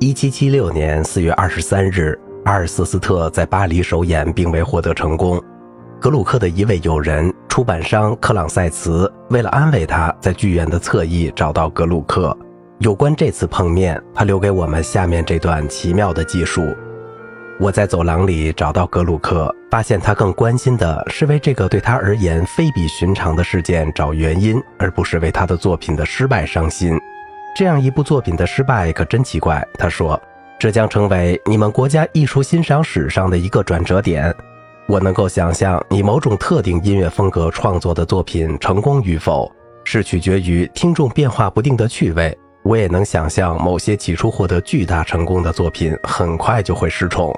[0.00, 5.40] 一七七六年四月二十三日，阿尔瑟斯特在巴黎首演并未获得成功。
[6.00, 12.36] 格鲁克的一位友人，出版商克朗塞茨，为了安慰他，在剧院的侧翼找到格鲁克。
[12.80, 16.74] 有关这次碰面，他留给我们下面这段奇妙的记述：
[17.60, 26.98] 我在走廊里找到格鲁克，发现他更关心的是为这个对他而言非比寻常的事件找原因，而不是为他的作品的失败伤心。
[27.54, 30.20] 这样一部作品的失败可真奇怪，他说
[30.58, 34.34] ：“这将成为你们国家艺术欣赏史上的一个转折点。”
[34.88, 39.50] 我能够想象，以某种特定音乐风格创作的作品成功与否，
[39.84, 42.36] 是取决于听众变化不定的趣味。
[42.64, 47.32] 我也能想象，某些起初获得巨大成功的作品很快就会失宠。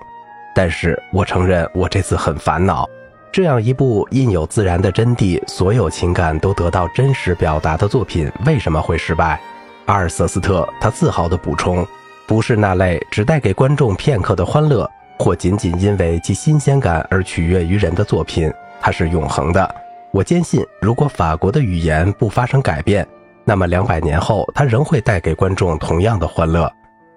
[0.55, 2.89] 但是我承认，我这次很烦恼。
[3.31, 9.39] 这样一部印有自然的真谛、所有情感都得到真实表达的作品，为什么会失败？
[9.87, 11.87] 阿尔瑟斯特他自豪地补充
[12.27, 19.75] ：“不是那类只带给观众片刻的欢乐，或仅仅因为其新鲜感而取悦于人的作品，它是永恒的。
[20.13, 23.07] 我坚信，如果法国的语言不发生改变，
[23.45, 26.69] 那么两百年后，它仍会带给观众同样的欢乐。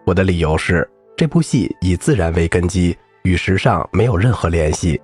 [0.06, 5.02] 我的理由是，这部戏以自然为根基，与时尚没有任何联系。”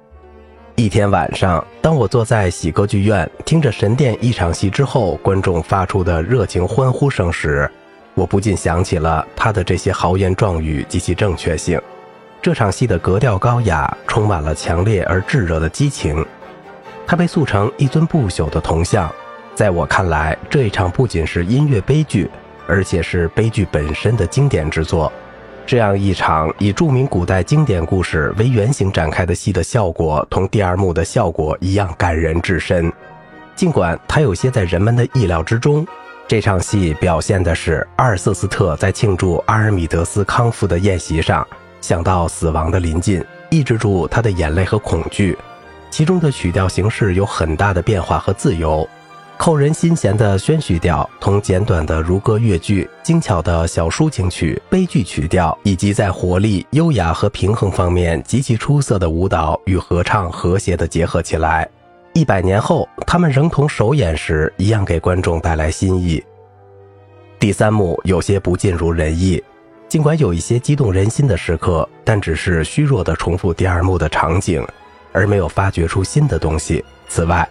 [0.78, 7.70] 一天晚上，当我坐在喜歌剧院听着神殿一场戏之后观众发出的热情欢呼声时，
[8.14, 11.82] 我不禁想起了他的这些豪言壮语及其正确性。
[12.42, 16.26] 这场戏的格调高雅，充满了强烈而炙热的激情。
[17.08, 19.10] 它被塑成一尊不朽的铜像。
[19.56, 22.30] 在我看来，这一场不仅是音乐悲剧，
[22.68, 25.10] 而且是悲剧本身的经典之作。
[25.68, 32.92] 这样一场以著名古代经典故事为原型展开的戏的效果，同第二幕的效果一样感人至深。
[33.56, 35.86] 尽管它有些在人们的意料之中，
[36.28, 41.46] 这场戏表现的是阿尔瑟斯特在庆祝阿尔米德斯康复的宴席上，
[41.82, 45.36] 想到死亡的临近，抑制住他的眼泪和恐惧。
[45.90, 48.88] 其中的曲调形式有很大的变化和自由。
[49.38, 61.68] 扣人心弦的宣叙调，同简短的如歌乐句、精巧的小抒情曲、悲剧曲调，以及在活力、优雅和平衡方面极其出色的舞蹈与合唱和谐地结合起来。
[62.14, 66.24] 一百年后，他们仍同首演时一样给观众带来新意。
[67.38, 69.44] 第三幕有些不尽如人意，
[69.88, 74.66] 尽管有一些激动人心的时刻，但只是虚弱地重复第二幕的场景，
[75.12, 76.84] 而没有发掘出新的东西。
[77.08, 77.48] 此外，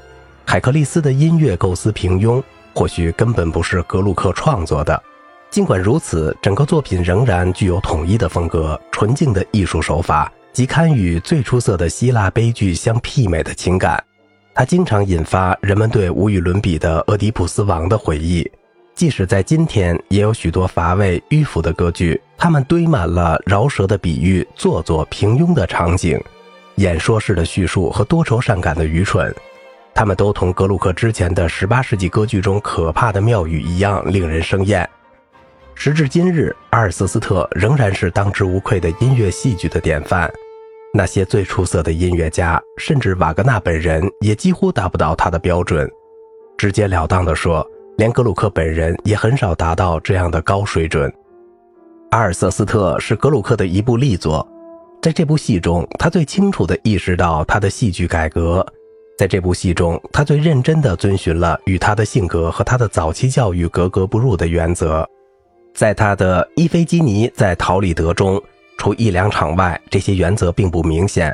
[0.46, 2.42] 海克利斯的音乐构思平庸，
[2.74, 5.02] 或许根本不是格鲁克创作的。
[5.50, 14.02] 尽管如此，整个作品仍然具有统一的风格、纯净的艺术手法及堪与最出色的希腊悲剧相媲美的情感。
[14.52, 18.48] 它经常引发人们对无与伦比的俄狄浦斯王的回忆。
[18.94, 26.20] 即使在今天，也有许多乏味迂腐的歌剧，它们堆满了饶舌的比喻、做作平庸的场景、
[26.76, 29.34] 演说式的叙述和多愁善感的愚蠢。
[29.94, 34.88] 他们都同格鲁克之前的18世纪歌剧中可怕的妙语一样令人生厌。
[35.76, 40.30] 时至今日，阿尔瑟斯特仍然是当之无愧的音乐戏剧的典范。
[40.92, 45.90] 那些最出色的音乐家，甚至瓦格纳本人，也几乎达不到他的标准。
[46.56, 51.12] 直截了当地说，连格鲁克本人也很少达到这样的高水准。
[52.10, 54.46] 阿尔瑟斯特是格鲁克的一部力作，
[55.02, 58.64] 在这部戏中，他最清楚地意识到他的戏剧改革。
[59.16, 65.08] 在这部戏中，他最认真地遵循了与他的性格和他的早期教育格格不入的原则。
[65.72, 68.42] 在他的《伊菲基尼在陶里德》中，
[68.76, 71.32] 除一两场外，这些原则并不明显。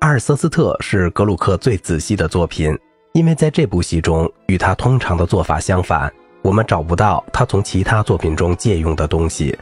[0.00, 2.74] 阿尔瑟斯特是格鲁克最仔细的作品，
[3.12, 6.10] 因为在这部戏中，与他通常的做法相反，
[6.40, 9.56] 我们找不到他从其他作品中借用的东西。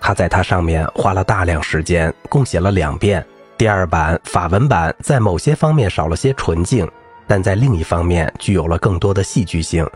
[0.00, 3.24] 他在它上面花了大量时间，共写了两遍。
[3.58, 6.88] 第二版法文版在某些方面少了些纯净，
[7.26, 9.88] 但在另一方面具有了更多的戏剧性。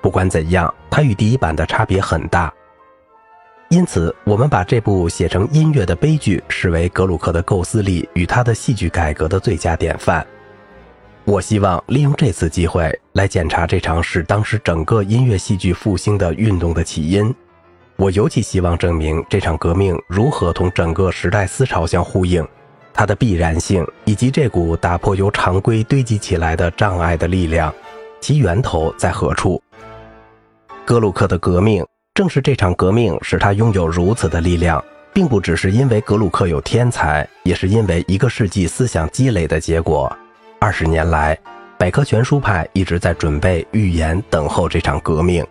[0.00, 2.50] 不管怎样，它与第一版的差别很大。
[3.68, 10.26] 因此，我们把这部写成音乐的悲剧视为格鲁克的构思力与他的戏剧改革的最佳典范。
[11.24, 17.32] 我希望利用这次机会来检查这场使当时整个音乐戏剧复兴的运动的起因。
[17.96, 22.44] 我尤其希望证明这场革命如何同整个时代思潮相呼应。
[22.92, 27.74] 它的必然性，以及这股打破由常规堆积起来的障碍的力量，
[28.20, 29.62] 其源头在何处？
[30.84, 34.82] 格鲁克的革命正是这场革命使他拥有如此的力量，
[35.12, 40.14] 并不只是因为格鲁克有天才，也是因为一个世纪思想积累的结果。
[40.58, 41.38] 二十年来，
[41.78, 45.46] 百科全书派一直在准备、预言、等候这场革命。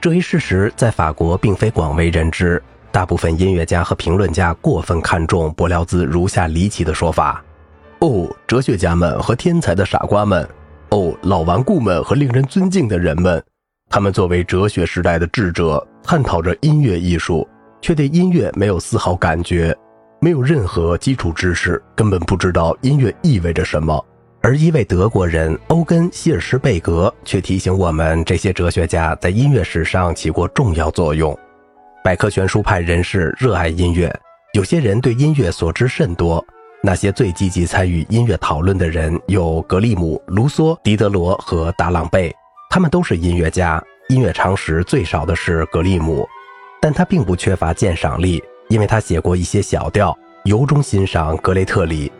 [0.00, 2.62] 这一事实在法国并非广为人知。
[2.92, 7.42] 大部分音乐家和评论家过分看重柏辽兹如下离奇的说法：
[8.00, 10.46] 哦，哲学家们和天才的傻瓜们，
[10.90, 13.42] 哦，老顽固们和令人尊敬的人们，
[13.88, 17.48] 他们作为哲学时代的智者，探讨着音乐艺术，
[17.80, 19.74] 却对音乐没有丝毫感觉，
[20.20, 24.04] 没有任何基础知识，根本不知道音乐意味着什么。
[24.42, 31.34] 而一位德国人欧根·希尔施贝格却提醒我们，这些哲学家在音乐史上起过重要作用。
[32.04, 34.12] 百科全书派人士热爱音乐，
[34.54, 36.44] 有些人对音乐所知甚多。
[36.82, 42.34] 那些最积极参与音乐讨论的人有格利姆、卢梭、狄德罗和达朗贝，
[42.68, 43.80] 他们都是音乐家。
[44.08, 46.26] 音乐常识最少的是格利姆，
[46.80, 50.12] 但他并不缺乏鉴赏力，因为他写过一些小调，
[50.42, 52.10] 由衷欣赏格雷特里。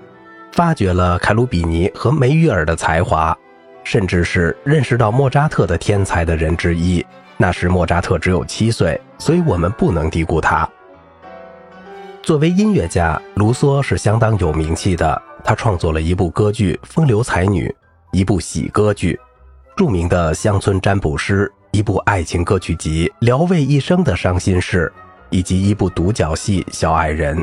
[0.52, 3.36] 发掘了凯鲁比尼和梅约尔的才华，
[3.82, 7.04] 甚至是认识到莫扎特的天才的人之一。
[7.42, 10.68] 那时莫扎特只有七岁，所以我们不能低估他。
[12.22, 15.20] 作为音乐家，卢梭是相当有名气的。
[15.42, 17.68] 他创作了一部歌剧《风流才女》，
[18.16, 19.18] 一部喜歌剧，
[19.76, 24.92] 著名的《乡村占卜师》，一部爱情歌曲集《聊慰一生的伤心事》，
[25.28, 27.36] 以及一部独角戏《小矮人》。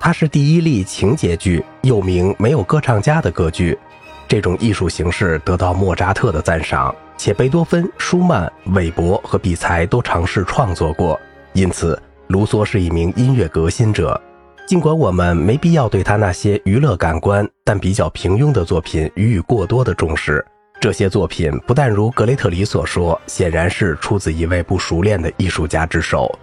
[0.00, 3.78] 它是第一例情节剧，又名没有歌唱家的歌剧。
[4.26, 11.20] 这种艺术形式得到莫扎特的赞赏，且贝多芬、舒曼、韦伯和比才都尝试创作过。
[11.52, 14.20] 因此，卢梭是一名音乐革新者。
[14.66, 20.44] 尽管我们没必要对他那些娱乐感官但比较平庸的作品予以过多的重视，
[20.80, 26.36] 这些作品不但如格雷特里所说，显然是出自一位不熟练的艺术家之手，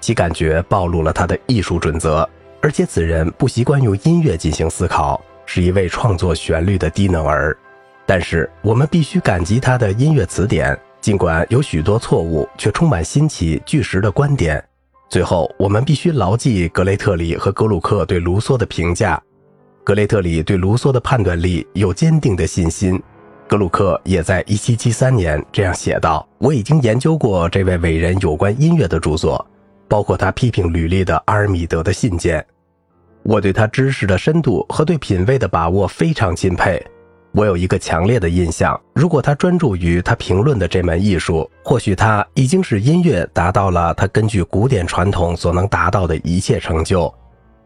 [0.00, 2.28] 其感觉暴露了他的艺术准则。
[2.60, 7.56] 而且此人不习惯用音乐进行思考，是一位创作旋律的低能儿。
[8.08, 14.64] 但是我们必须感激他的音乐词典，尽管有许多错误，却充满新奇、巨实的观点。
[15.10, 19.22] 最后，我们必须牢记格雷特里和格鲁克对卢梭的评价。
[19.84, 22.98] 格雷特里对卢梭的判断力有坚定的信心，
[23.46, 29.46] 格鲁克也在1773年这样写道：“我已经研究过这位伟人有关音乐的著作。”
[29.86, 32.42] 包括他批评吕利的阿尔米德的信件，
[33.22, 36.82] 我对他知识的深度和对品味的把握非常钦佩。
[37.38, 47.14] 我有一个强烈的印象：如果他专注于他评论的这门艺术，或许他已经使音乐达到了他根据古典传统所能达到的一切成就。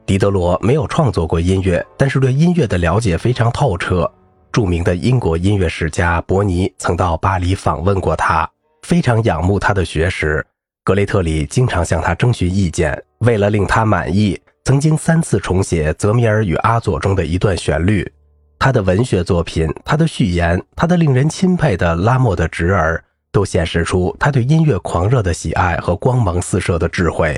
[0.05, 4.07] 狄德罗没有创作过音乐，但是对音乐的了解非常透彻。
[4.53, 8.47] 著名的英国音乐史家伯尼曾到巴黎访问过他，
[8.83, 10.45] 非常仰慕他的学识。
[10.85, 18.07] 格雷特里经常向他征询意见，为了令他满意，曾经三次重写《泽米尔与阿佐》中的一段旋律。
[18.65, 27.37] 他的文学作品、他的序言、他的令人钦佩的拉莫的侄儿，都显示出他对音乐狂热的喜爱和光芒四射的智慧。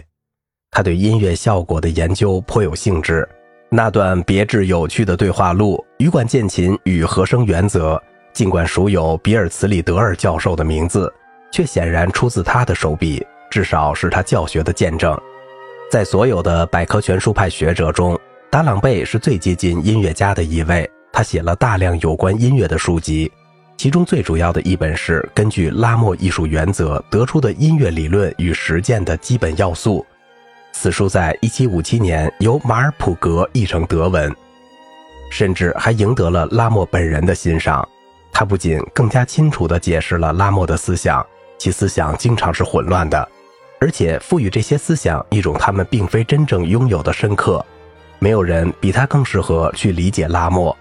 [0.70, 3.26] 他对音乐效果的研究颇有兴致。
[3.70, 7.94] 那段别致有趣的对话录《羽管键琴与和声原则》，
[8.34, 11.10] 尽管署有比尔茨里德尔教授的名字，
[11.50, 13.26] 却显然出自他的手笔。
[13.50, 15.18] 至少是他教学的见证。
[15.90, 18.20] 在所有的百科全书派学者中，
[18.50, 20.86] 达朗贝是最接近音乐家的一位。
[21.16, 23.30] 他写了大量有关音乐的书籍，
[23.76, 30.04] 其中最主要的一本是根据拉莫艺术原则得出的音乐理论与实践的基本要素。
[30.72, 34.34] 此书在1757年由马尔普格译成德文，
[35.30, 37.88] 甚至还赢得了拉莫本人的欣赏。
[38.32, 41.24] 他不仅更加清楚地解释了拉莫的思想，
[41.58, 43.28] 其思想经常是混乱的。
[43.80, 47.64] 而且赋予这些思想一种他们并非真正拥有的深刻，
[48.18, 50.76] 没有人比他更适合去理解拉莫。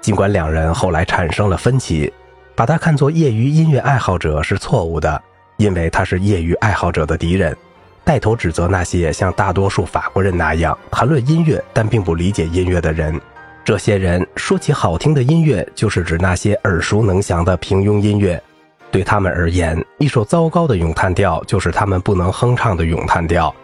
[0.00, 2.12] 尽管两人后来产生了分歧，
[2.54, 5.22] 把他看作业余音乐爱好者是错误的，
[5.56, 7.56] 因为他是业余爱好者的敌人，
[8.04, 13.20] 带头指责那些像大多数法国人那样谈论音乐但并不理解音乐的人。
[13.64, 18.42] 这些人说起好听的音乐，就是指那些耳熟能详的平庸音乐。
[18.90, 23.54] 对他们而言，一首糟糕的咏叹调就是他们不能哼唱的咏叹调，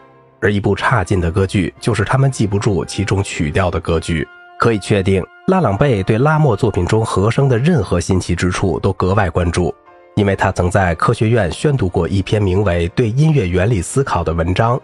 [0.41, 4.29] 而一部差劲的歌剧就是他们记不住其中曲调的歌剧。
[4.65, 9.75] 可以确定，拉朗贝对拉莫作品中和声的任何新奇之处都格外关注，
[10.17, 14.81] 因为他曾在科学院宣读过一篇名为《对音乐原理思考》的文章。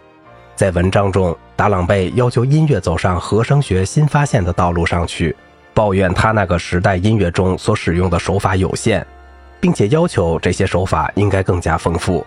[0.55, 5.35] 在文章中，达朗贝要求音乐走上和声学新发现的道路上去，
[5.73, 9.03] 抱怨他那个时代音乐中所使用的手法有限。
[9.59, 12.23] 并且要求这些手法应该更加丰富。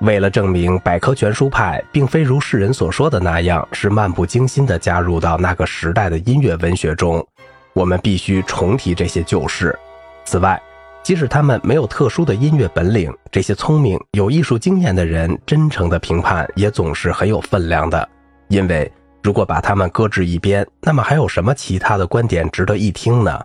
[0.00, 7.26] 为了证明百科全书派并非如世人所说的那样是漫不经心地加入到那个时代的音乐文学中，
[7.72, 9.76] 我们必须重提这些旧事。
[10.24, 10.60] 此外，
[11.02, 18.06] 即使他们没有特殊的音乐本领，这些聪明有艺术经验的人真诚的评判也总是很有分量的。
[18.48, 18.90] 因为
[19.22, 23.40] 如果把他们搁置一边，那么还有什么其他的观点值得一听呢？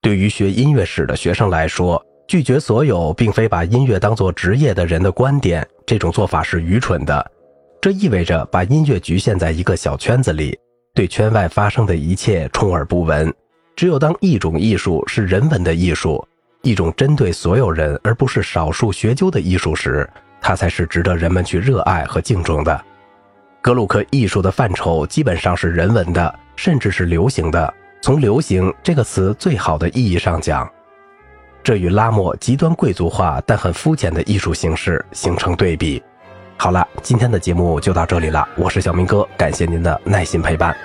[0.00, 7.30] 对于学音乐史的学生来说，拒绝所有并非把音乐当作职业的人的观点，这种做法是愚蠢的。
[7.80, 10.58] 这意味着把音乐局限在一个小圈子里，
[10.94, 13.32] 对圈外发生的一切充耳不闻。
[13.74, 16.24] 只有当一种艺术是人文的艺术，
[16.62, 20.08] 一种针对所有人而不是少数学究的艺术时，
[20.40, 22.84] 它才是值得人们去热爱和敬重的。
[23.60, 27.72] 格鲁克艺术的范畴基本上是人文的，甚至是流行的。
[28.00, 30.68] 从“流行”这个词最好的意义上讲。
[31.64, 36.02] 这与拉莫极端贵族化但很肤浅的艺术形式形成对比。
[36.56, 40.76] 好了，今天的节目就到这里了，我是小明哥，感谢您的耐心陪伴。